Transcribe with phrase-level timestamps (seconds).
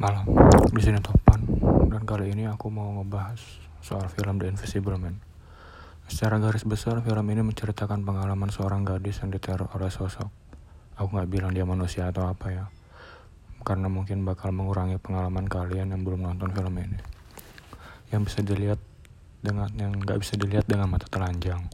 [0.00, 0.24] Malam,
[0.72, 1.44] di sini Topan,
[1.92, 3.36] dan kali ini aku mau ngebahas
[3.84, 5.20] soal film The Invisible Man.
[6.08, 10.32] Secara garis besar, film ini menceritakan pengalaman seorang gadis yang diteror oleh sosok.
[10.96, 12.64] Aku nggak bilang dia manusia atau apa ya,
[13.60, 16.96] karena mungkin bakal mengurangi pengalaman kalian yang belum nonton film ini.
[18.08, 18.80] Yang bisa dilihat
[19.44, 21.68] dengan yang nggak bisa dilihat dengan mata telanjang.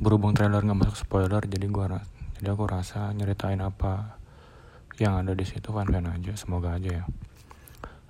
[0.00, 2.00] Berhubung trailer nggak masuk spoiler, jadi gua
[2.40, 4.18] jadi aku rasa nyeritain apa
[5.02, 7.04] yang ada di situ fan fan aja, semoga aja ya.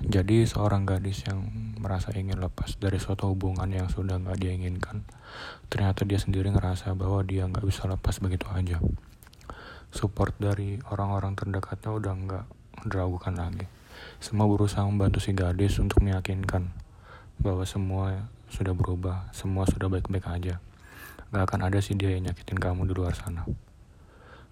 [0.04, 1.48] Jadi seorang gadis yang
[1.80, 5.00] merasa ingin lepas dari suatu hubungan yang sudah nggak dia inginkan,
[5.72, 8.82] ternyata dia sendiri ngerasa bahwa dia nggak bisa lepas begitu aja.
[9.94, 12.44] Support dari orang-orang terdekatnya udah nggak
[12.84, 13.64] diragukan lagi.
[14.20, 16.68] Semua berusaha membantu si gadis untuk meyakinkan
[17.40, 20.60] bahwa semua sudah berubah, semua sudah baik-baik aja.
[21.34, 23.42] Gak akan ada sih dia yang nyakitin kamu di luar sana.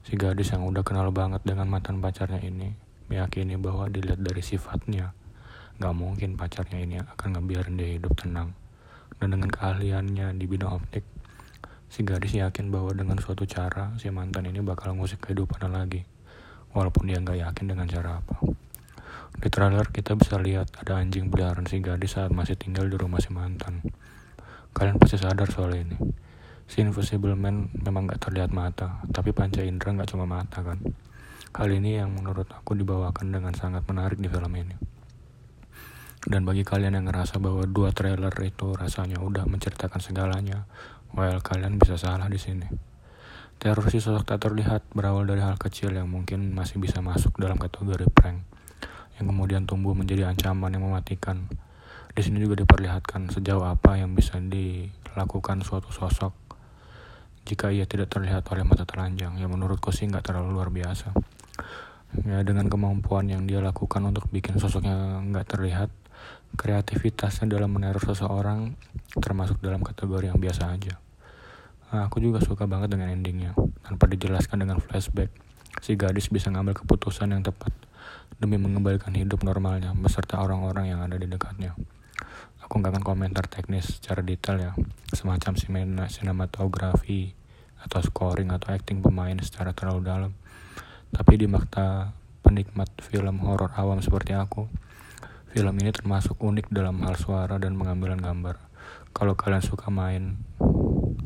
[0.02, 2.74] Si gadis yang udah kenal banget dengan mantan pacarnya ini,
[3.06, 5.14] meyakini bahwa dilihat dari sifatnya,
[5.82, 8.54] Gak mungkin pacarnya ini akan ngebiarin dia hidup tenang.
[9.18, 11.02] Dan dengan keahliannya di bidang optik,
[11.90, 16.06] si gadis yakin bahwa dengan suatu cara si mantan ini bakal ngusik kehidupannya lagi.
[16.70, 18.36] Walaupun dia nggak yakin dengan cara apa.
[19.32, 23.18] Di trailer kita bisa lihat ada anjing peliharaan si gadis saat masih tinggal di rumah
[23.18, 23.82] si mantan.
[24.70, 25.98] Kalian pasti sadar soal ini.
[26.66, 30.80] Si Invisible Man memang gak terlihat mata, tapi panca indera gak cuma mata kan.
[31.52, 34.72] Hal ini yang menurut aku dibawakan dengan sangat menarik di film ini.
[36.22, 40.64] Dan bagi kalian yang ngerasa bahwa dua trailer itu rasanya udah menceritakan segalanya,
[41.12, 42.64] well kalian bisa salah di sini.
[43.60, 47.58] Teror si sosok tak terlihat berawal dari hal kecil yang mungkin masih bisa masuk dalam
[47.58, 48.42] kategori prank,
[49.20, 51.46] yang kemudian tumbuh menjadi ancaman yang mematikan.
[52.10, 56.41] Di sini juga diperlihatkan sejauh apa yang bisa dilakukan suatu sosok
[57.42, 61.10] jika ia tidak terlihat oleh mata telanjang, yang menurutku sih nggak terlalu luar biasa.
[62.28, 65.88] Ya dengan kemampuan yang dia lakukan untuk bikin sosoknya nggak terlihat,
[66.54, 68.76] kreativitasnya dalam meneror seseorang
[69.16, 71.00] termasuk dalam kategori yang biasa aja.
[71.92, 73.52] Nah, aku juga suka banget dengan endingnya.
[73.84, 75.28] Tanpa dijelaskan dengan flashback,
[75.84, 77.72] si gadis bisa ngambil keputusan yang tepat
[78.40, 81.76] demi mengembalikan hidup normalnya beserta orang-orang yang ada di dekatnya.
[82.72, 84.72] Aku nggak akan komentar teknis secara detail ya,
[85.12, 85.52] semacam
[86.08, 87.36] sinematografi
[87.84, 90.32] atau scoring atau acting pemain secara terlalu dalam.
[91.12, 94.72] Tapi di mata penikmat film horor awam seperti aku,
[95.52, 98.56] Film ini termasuk unik dalam hal suara dan pengambilan gambar.
[99.12, 100.40] Kalau kalian suka main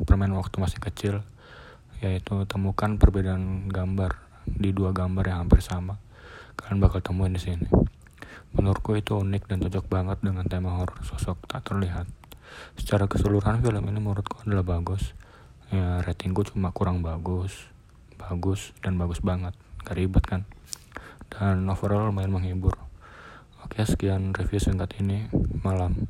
[0.03, 1.23] permain waktu masih kecil,
[2.03, 5.95] yaitu temukan perbedaan gambar di dua gambar yang hampir sama.
[6.59, 7.71] Kalian bakal temuin di sini.
[8.55, 12.09] Menurutku itu unik dan cocok banget dengan tema horor sosok tak terlihat.
[12.79, 15.13] Secara keseluruhan film ini menurutku adalah bagus.
[15.67, 17.67] Ya ratingku cuma kurang bagus,
[18.15, 19.51] bagus dan bagus banget.
[19.83, 20.41] Gak ribet kan?
[21.27, 22.75] Dan overall lumayan menghibur.
[23.67, 25.27] Oke, sekian review singkat ini.
[25.59, 26.07] Malam.